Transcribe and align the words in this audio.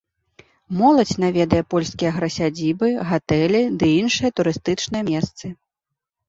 Моладзь 0.77 1.17
наведае 1.23 1.59
польскія 1.73 2.09
аграсядзібы, 2.13 2.87
гатэлі 3.11 3.61
ды 3.79 3.85
іншыя 4.01 4.29
турыстычныя 4.41 5.03
месцы. 5.13 5.45